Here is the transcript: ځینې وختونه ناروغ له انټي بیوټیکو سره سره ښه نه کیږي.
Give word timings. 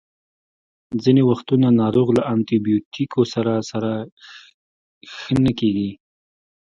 ځینې 1.03 1.21
وختونه 1.29 1.67
ناروغ 1.81 2.07
له 2.17 2.21
انټي 2.33 2.57
بیوټیکو 2.65 3.21
سره 3.33 3.53
سره 3.71 3.91
ښه 5.13 5.33
نه 5.45 5.51
کیږي. 5.59 5.91